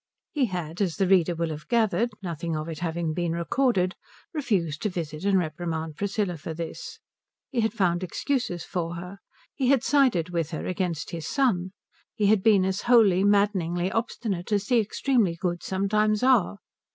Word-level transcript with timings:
He 0.31 0.47
had, 0.47 0.81
as 0.81 0.95
the 0.95 1.07
reader 1.07 1.35
will 1.35 1.49
have 1.51 1.67
gathered, 1.67 2.09
nothing 2.23 2.55
of 2.57 2.67
it 2.67 2.79
having 2.79 3.13
been 3.13 3.33
recorded, 3.33 3.93
refused 4.33 4.81
to 4.81 4.89
visit 4.89 5.23
and 5.25 5.37
reprimand 5.37 5.95
Priscilla 5.95 6.37
for 6.37 6.55
this. 6.55 6.97
He 7.51 7.59
had 7.61 7.71
found 7.71 8.01
excuses 8.01 8.63
for 8.63 8.95
her. 8.95 9.19
He 9.53 9.67
had 9.67 9.83
sided 9.83 10.29
with 10.29 10.49
her 10.49 10.65
against 10.65 11.11
his 11.11 11.27
son. 11.27 11.71
He 12.15 12.25
had 12.25 12.41
been 12.41 12.65
as 12.65 12.81
wholly, 12.89 13.23
maddeningly 13.23 13.91
obstinate 13.91 14.51
as 14.51 14.65
the 14.65 14.79
extremely 14.79 15.35
good 15.35 15.61
sometimes 15.61 16.23
are. 16.23 16.57